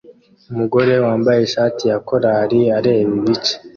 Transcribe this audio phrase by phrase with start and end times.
[0.51, 3.55] Umugore wambaye ishati ya korali areba ibice